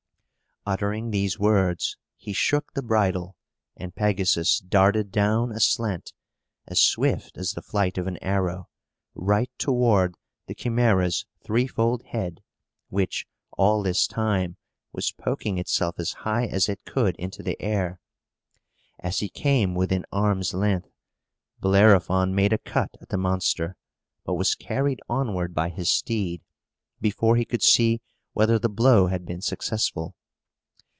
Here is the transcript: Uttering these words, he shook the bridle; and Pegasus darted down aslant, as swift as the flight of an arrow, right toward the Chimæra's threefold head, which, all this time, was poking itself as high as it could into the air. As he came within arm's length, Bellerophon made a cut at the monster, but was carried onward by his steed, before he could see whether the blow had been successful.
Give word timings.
Uttering 0.63 1.09
these 1.09 1.39
words, 1.39 1.97
he 2.17 2.33
shook 2.33 2.73
the 2.75 2.83
bridle; 2.83 3.35
and 3.75 3.95
Pegasus 3.95 4.59
darted 4.59 5.11
down 5.11 5.51
aslant, 5.51 6.13
as 6.67 6.79
swift 6.79 7.35
as 7.35 7.53
the 7.53 7.63
flight 7.63 7.97
of 7.97 8.05
an 8.05 8.19
arrow, 8.23 8.69
right 9.15 9.49
toward 9.57 10.13
the 10.45 10.53
Chimæra's 10.53 11.25
threefold 11.43 12.03
head, 12.03 12.43
which, 12.89 13.25
all 13.57 13.81
this 13.81 14.05
time, 14.05 14.55
was 14.93 15.11
poking 15.11 15.57
itself 15.57 15.95
as 15.97 16.11
high 16.13 16.45
as 16.45 16.69
it 16.69 16.85
could 16.85 17.15
into 17.15 17.41
the 17.41 17.59
air. 17.59 17.99
As 18.99 19.17
he 19.17 19.29
came 19.29 19.73
within 19.73 20.05
arm's 20.11 20.53
length, 20.53 20.91
Bellerophon 21.59 22.35
made 22.35 22.53
a 22.53 22.59
cut 22.59 22.91
at 23.01 23.09
the 23.09 23.17
monster, 23.17 23.77
but 24.23 24.35
was 24.35 24.53
carried 24.53 24.99
onward 25.09 25.55
by 25.55 25.69
his 25.69 25.89
steed, 25.89 26.43
before 27.01 27.35
he 27.35 27.45
could 27.45 27.63
see 27.63 27.99
whether 28.33 28.59
the 28.59 28.69
blow 28.69 29.07
had 29.07 29.25
been 29.25 29.41
successful. 29.41 30.13